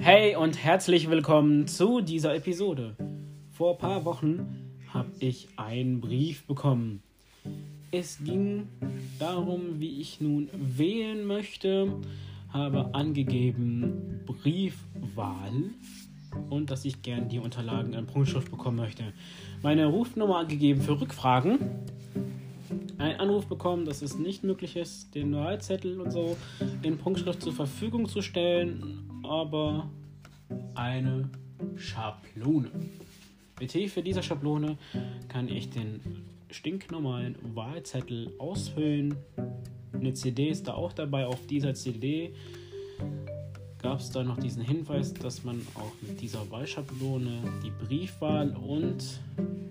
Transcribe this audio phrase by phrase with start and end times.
[0.00, 2.96] Hey und herzlich willkommen zu dieser Episode.
[3.52, 7.04] Vor ein paar Wochen habe ich einen Brief bekommen.
[7.92, 8.66] Es ging
[9.20, 12.00] darum, wie ich nun wählen möchte,
[12.56, 15.52] habe angegeben Briefwahl
[16.48, 19.12] und dass ich gern die Unterlagen in Punktschrift bekommen möchte.
[19.62, 21.58] Meine Rufnummer angegeben für Rückfragen.
[22.98, 26.36] Ein Anruf bekommen, dass es nicht möglich ist, den Wahlzettel und so
[26.82, 29.90] in Punktschrift zur Verfügung zu stellen, aber
[30.74, 31.28] eine
[31.76, 32.70] Schablone.
[33.60, 34.78] Mit Hilfe dieser Schablone
[35.28, 36.00] kann ich den
[36.50, 39.14] stinknormalen Wahlzettel ausfüllen.
[39.98, 41.26] Eine CD ist da auch dabei.
[41.26, 42.34] Auf dieser CD
[43.78, 49.20] gab es da noch diesen Hinweis, dass man auch mit dieser Wahlschablone die Briefwahl und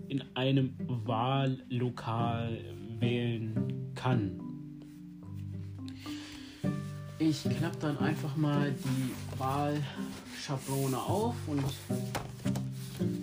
[0.07, 0.73] in einem
[1.05, 2.59] Wahllokal
[2.99, 4.39] wählen kann.
[7.17, 11.63] Ich klappe dann einfach mal die Wahlschablone auf und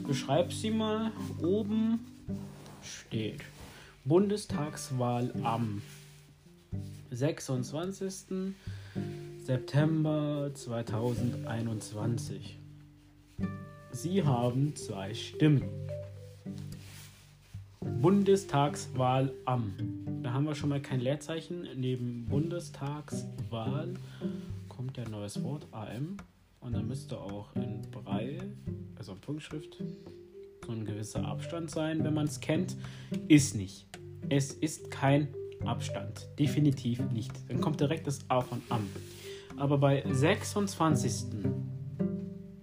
[0.07, 1.13] beschreibe sie mal.
[1.43, 2.01] Oben
[2.83, 3.43] steht
[4.05, 5.83] Bundestagswahl am
[7.13, 8.55] 26.
[9.45, 12.59] September 2021.
[13.91, 15.65] Sie haben zwei Stimmen.
[18.01, 19.75] Bundestagswahl am.
[20.23, 21.69] Da haben wir schon mal kein Leerzeichen.
[21.77, 23.93] Neben Bundestagswahl
[24.69, 26.17] kommt ja ein neues Wort, AM.
[26.61, 28.55] Und dann müsste auch in Braille,
[28.97, 29.83] also in Punktschrift,
[30.65, 32.77] so ein gewisser Abstand sein, wenn man es kennt.
[33.29, 33.87] Ist nicht.
[34.31, 35.29] Es ist kein
[35.67, 36.29] Abstand.
[36.39, 37.33] Definitiv nicht.
[37.49, 38.89] Dann kommt direkt das A von am.
[39.57, 41.27] Aber bei 26.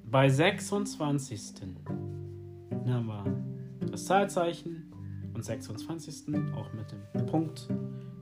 [0.05, 1.53] Bei 26.
[2.87, 3.23] haben wir
[3.91, 4.91] das Zahlzeichen
[5.33, 6.35] und 26.
[6.55, 7.67] auch mit dem Punkt,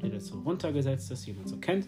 [0.02, 1.88] der so runtergesetzt ist, wie man so kennt.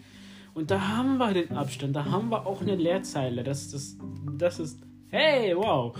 [0.54, 3.44] Und da haben wir den Abstand, da haben wir auch eine Leerzeile.
[3.44, 3.96] Das, das,
[4.36, 4.80] das ist.
[5.08, 5.96] Hey, wow!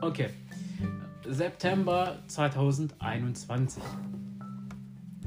[0.00, 0.28] Okay.
[1.28, 3.82] September 2021.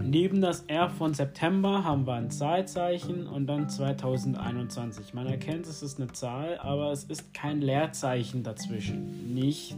[0.01, 5.13] Neben das R von September haben wir ein Zahlzeichen und dann 2021.
[5.13, 9.33] Man erkennt, es ist eine Zahl, aber es ist kein Leerzeichen dazwischen.
[9.33, 9.77] Nicht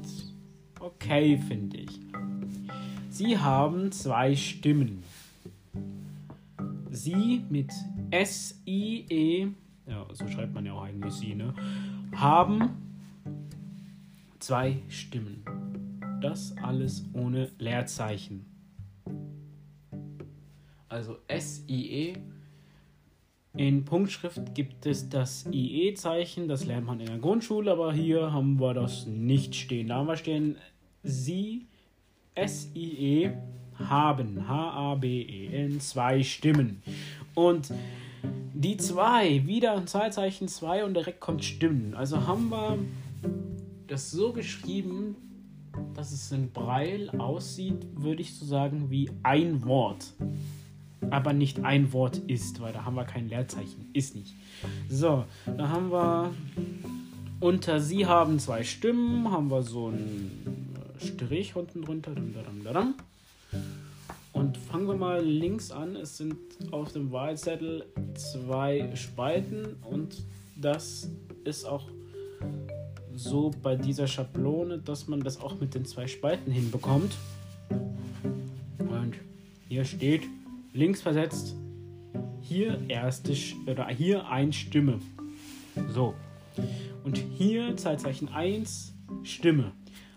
[0.80, 2.00] okay, finde ich.
[3.10, 5.04] Sie haben zwei Stimmen.
[6.90, 7.72] Sie mit
[8.12, 9.48] S-I-E,
[9.88, 11.54] ja, so schreibt man ja auch eigentlich sie, ne?
[12.16, 12.70] Haben
[14.40, 15.44] zwei Stimmen.
[16.22, 18.51] Das alles ohne Leerzeichen.
[20.92, 22.16] Also S-I-E.
[23.54, 28.60] In Punktschrift gibt es das IE-Zeichen, das lernt man in der Grundschule, aber hier haben
[28.60, 29.88] wir das nicht stehen.
[29.88, 30.58] Da haben wir stehen
[31.04, 31.68] Sie,
[32.36, 33.32] S-I-E,
[33.80, 36.84] haben, H-A-B-E-N, zwei Stimmen.
[37.36, 37.74] Und
[38.54, 41.94] die zwei, wieder ein Zahlzeichen 2 und direkt kommt Stimmen.
[41.94, 42.78] Also haben wir
[43.88, 45.16] das so geschrieben,
[45.94, 50.14] dass es in Braille aussieht, würde ich so sagen, wie ein Wort.
[51.10, 53.90] Aber nicht ein Wort ist, weil da haben wir kein Leerzeichen.
[53.94, 54.36] Ist nicht.
[54.88, 56.32] So, da haben wir
[57.40, 62.12] unter sie haben zwei Stimmen, haben wir so einen Strich unten drunter.
[64.32, 65.96] Und fangen wir mal links an.
[65.96, 66.36] Es sind
[66.70, 70.24] auf dem Wahlzettel zwei Spalten und
[70.56, 71.10] das
[71.44, 71.90] ist auch
[73.16, 77.14] so bei dieser Schablone, dass man das auch mit den zwei Spalten hinbekommt.
[78.78, 79.16] Und
[79.68, 80.24] hier steht
[80.74, 81.56] links versetzt
[82.42, 83.34] hier erste
[83.68, 85.00] oder hier ein Stimme.
[85.90, 86.14] So.
[87.04, 88.94] Und hier Zeitzeichen 1
[89.24, 89.72] Stimme.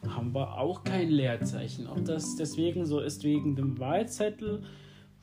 [0.08, 1.86] Haben wir auch kein Leerzeichen.
[1.86, 4.62] Ob das deswegen so ist wegen dem Wahlzettel,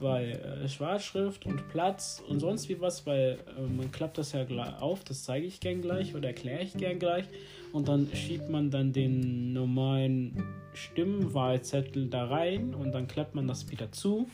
[0.02, 4.46] weil äh, Schwarzschrift und Platz und sonst wie was, weil äh, man klappt das ja
[4.80, 7.26] auf, das zeige ich gern gleich oder erkläre ich gern gleich.
[7.72, 10.44] Und dann schiebt man dann den normalen
[10.74, 14.28] Stimmwahlzettel da rein und dann klappt man das wieder zu.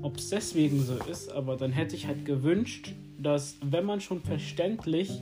[0.00, 4.20] Ob es deswegen so ist, aber dann hätte ich halt gewünscht, dass wenn man schon
[4.20, 5.20] verständlich,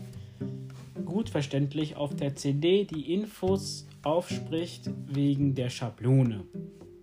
[1.04, 6.44] gut verständlich auf der CD die Infos aufspricht wegen der Schablone,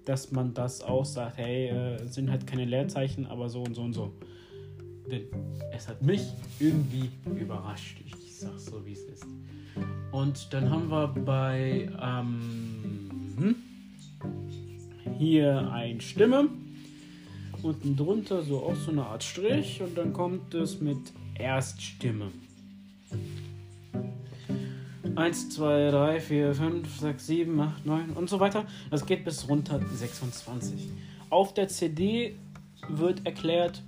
[0.07, 3.81] dass man das auch sagt, hey, äh, sind halt keine Leerzeichen, aber so und so
[3.81, 4.13] und so.
[5.11, 5.23] Denn
[5.73, 6.21] es hat mich
[6.59, 7.97] irgendwie überrascht.
[8.05, 9.25] Ich sag's so, wie es ist.
[10.11, 13.55] Und dann haben wir bei ähm,
[15.17, 16.49] hier ein Stimme.
[17.61, 22.31] Unten drunter so auch so eine Art Strich und dann kommt es mit Erststimme.
[25.17, 28.65] 1, 2, 3, 4, 5, 6, 7, 8, 9 und so weiter.
[28.91, 30.89] Das geht bis runter 26.
[31.31, 32.37] Auf der CD
[32.87, 33.81] wird erklärt,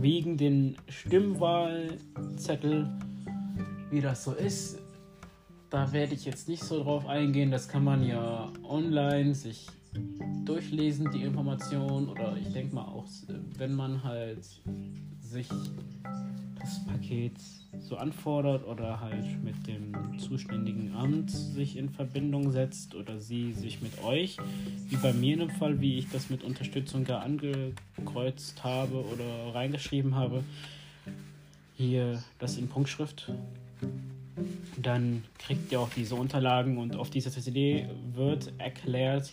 [0.00, 2.88] wegen den Stimmwahlzettel,
[3.90, 4.78] wie das so ist.
[5.70, 7.50] Da werde ich jetzt nicht so drauf eingehen.
[7.50, 9.66] Das kann man ja online sich
[10.44, 12.08] durchlesen, die Information.
[12.08, 13.06] Oder ich denke mal auch,
[13.58, 14.62] wenn man halt
[15.26, 15.48] sich
[16.60, 17.34] das Paket
[17.78, 23.82] so anfordert oder halt mit dem zuständigen Amt sich in Verbindung setzt oder sie sich
[23.82, 24.38] mit euch,
[24.88, 29.54] wie bei mir in dem Fall, wie ich das mit Unterstützung gar angekreuzt habe oder
[29.54, 30.42] reingeschrieben habe,
[31.76, 33.30] hier das in Punktschrift,
[34.76, 39.32] dann kriegt ihr auch diese Unterlagen und auf dieser CD wird erklärt,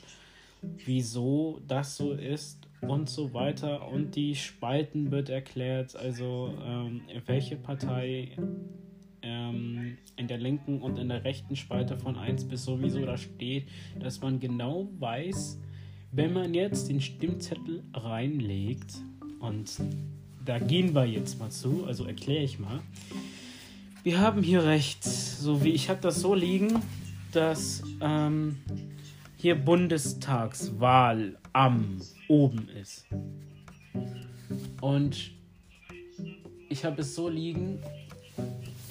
[0.86, 3.88] wieso das so ist und so weiter.
[3.88, 8.32] Und die Spalten wird erklärt, also ähm, welche Partei
[9.22, 13.68] ähm, in der linken und in der rechten Spalte von 1 bis sowieso da steht,
[14.00, 15.60] dass man genau weiß,
[16.12, 19.02] wenn man jetzt den Stimmzettel reinlegt
[19.40, 19.82] und
[20.46, 22.82] da gehen wir jetzt mal zu, also erkläre ich mal.
[24.04, 26.82] Wir haben hier rechts, so wie ich habe das so liegen,
[27.32, 28.58] dass ähm,
[29.38, 33.06] hier Bundestagswahl am oben ist.
[34.82, 35.32] Und
[36.70, 37.80] ich habe es so liegen,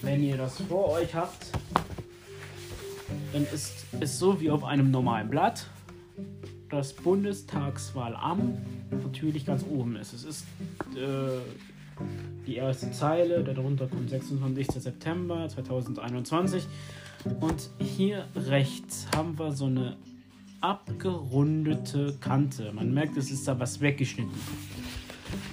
[0.01, 1.47] wenn ihr das vor euch habt,
[3.33, 5.67] dann ist es so wie auf einem normalen Blatt.
[6.71, 8.57] Das Bundestagswahl am
[8.91, 10.13] natürlich ganz oben ist.
[10.13, 10.47] Es ist
[10.97, 11.41] äh,
[12.47, 14.69] die erste Zeile, darunter kommt 26.
[14.69, 16.65] September 2021.
[17.41, 19.97] Und hier rechts haben wir so eine
[20.63, 22.73] abgerundete Kante.
[22.73, 24.33] Man merkt, es ist da was weggeschnitten.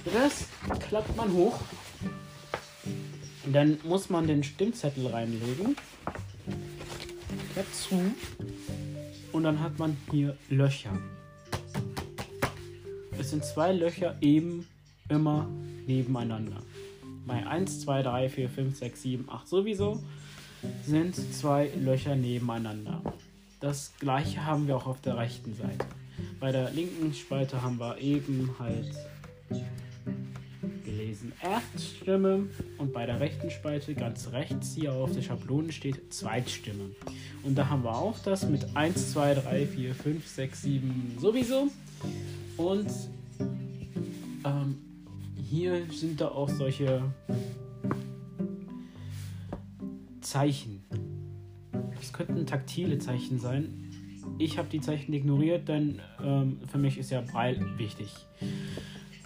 [0.04, 0.46] Das
[0.78, 1.60] klappt man hoch.
[3.52, 5.76] Dann muss man den Stimmzettel reinlegen.
[7.54, 8.00] Dazu.
[9.32, 10.96] Und dann hat man hier Löcher.
[13.18, 14.66] Es sind zwei Löcher eben
[15.08, 15.48] immer
[15.86, 16.62] nebeneinander.
[17.26, 20.02] Bei 1, 2, 3, 4, 5, 6, 7, 8 sowieso
[20.84, 23.02] sind zwei Löcher nebeneinander.
[23.60, 25.84] Das gleiche haben wir auch auf der rechten Seite.
[26.40, 28.90] Bei der linken Spalte haben wir eben halt
[30.84, 32.46] gelesen Erststimme
[32.78, 36.90] und bei der rechten Spalte ganz rechts hier auf der Schablone steht Zweitstimme.
[37.42, 41.68] Und da haben wir auch das mit 1, 2, 3, 4, 5, 6, 7 sowieso.
[42.56, 42.90] Und
[44.44, 44.78] ähm,
[45.36, 47.02] hier sind da auch solche
[50.22, 50.82] Zeichen
[52.00, 53.90] das könnten taktile Zeichen sein.
[54.38, 58.14] Ich habe die Zeichen ignoriert, denn ähm, für mich ist ja Braille wichtig.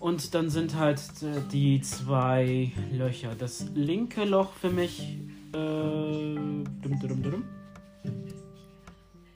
[0.00, 3.34] Und dann sind halt äh, die zwei Löcher.
[3.38, 5.18] Das linke Loch für mich.
[5.52, 7.44] Äh, dum, dum, dum,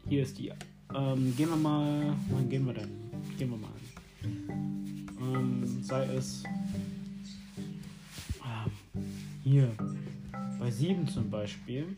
[0.08, 0.52] Hier ist die.
[0.94, 2.14] Ähm, gehen wir mal.
[2.30, 2.90] Wann gehen wir denn?
[3.38, 3.70] Gehen wir mal.
[5.20, 6.42] Ähm, sei es.
[8.42, 8.72] Ähm,
[9.44, 9.70] hier.
[10.58, 11.96] Bei 7 zum Beispiel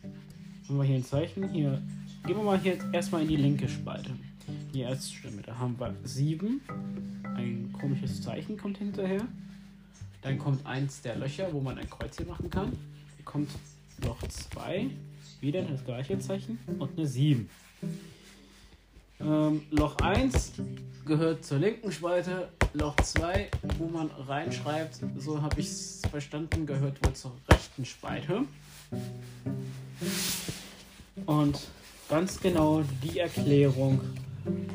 [0.70, 1.48] haben wir hier ein Zeichen.
[1.48, 1.82] Hier
[2.24, 4.12] gehen wir mal hier erstmal in die linke Spalte.
[4.72, 5.42] Die erste Stimme.
[5.42, 6.60] Da haben wir 7.
[7.24, 9.26] Ein komisches Zeichen kommt hinterher.
[10.22, 12.68] Dann kommt eins der Löcher, wo man ein Kreuz hier machen kann.
[13.16, 13.50] Hier kommt
[14.04, 14.90] Loch 2.
[15.40, 16.60] Wieder das gleiche Zeichen.
[16.78, 17.50] Und eine 7.
[19.18, 20.52] Ähm, Loch 1
[21.04, 22.48] gehört zur linken Spalte.
[22.74, 28.44] Loch 2, wo man reinschreibt, so habe ich es verstanden, gehört wohl zur rechten Spalte.
[31.26, 31.68] Und
[32.08, 34.00] ganz genau die Erklärung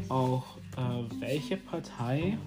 [0.09, 2.37] auch, äh, welche Partei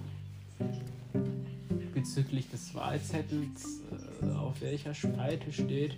[1.93, 3.81] bezüglich des Wahlzettels
[4.21, 5.95] äh, auf welcher Spalte steht,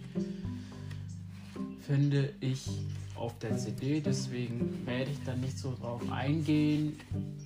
[1.86, 2.68] finde ich
[3.16, 4.02] auf der CD.
[4.02, 7.00] Deswegen werde ich da nicht so drauf eingehen.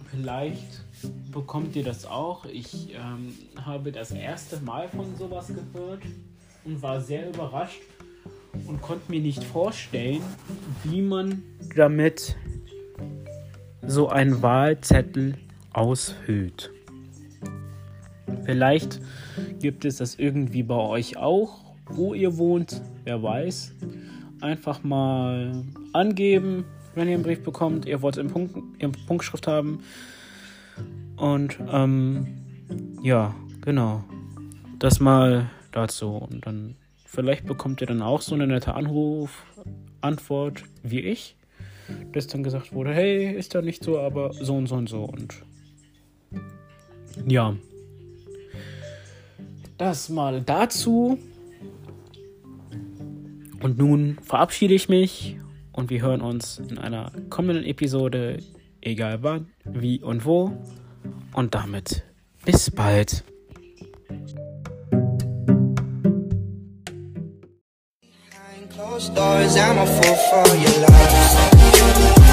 [0.10, 0.86] Vielleicht
[1.32, 2.46] bekommt ihr das auch.
[2.46, 6.04] Ich ähm, habe das erste Mal von sowas gehört
[6.64, 7.82] und war sehr überrascht
[8.68, 10.22] und konnte mir nicht vorstellen,
[10.84, 11.44] wie man
[11.76, 12.36] damit
[13.86, 15.36] so einen Wahlzettel
[15.74, 16.72] aushöhlt.
[18.46, 19.02] Vielleicht
[19.60, 23.74] gibt es das irgendwie bei euch auch, wo ihr wohnt, wer weiß.
[24.42, 29.80] Einfach mal angeben, wenn ihr einen Brief bekommt, ihr wollt in, Punkt, in Punktschrift haben.
[31.18, 32.28] Und ähm,
[33.02, 34.04] ja, genau.
[34.80, 36.10] Das mal dazu.
[36.10, 36.76] Und dann
[37.16, 41.38] Vielleicht bekommt ihr dann auch so eine nette Anruf-Antwort wie ich,
[42.12, 45.06] dass dann gesagt wurde, hey, ist da nicht so, aber so und so und so
[45.06, 45.42] und
[47.26, 47.56] ja.
[49.78, 51.18] Das mal dazu.
[53.62, 55.38] Und nun verabschiede ich mich
[55.72, 58.40] und wir hören uns in einer kommenden Episode,
[58.82, 60.52] egal wann, wie und wo.
[61.34, 62.04] Und damit
[62.44, 63.24] bis bald.
[68.96, 72.25] Closed doors, I'm a fool for your love.